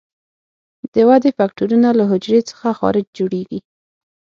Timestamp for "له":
1.99-2.03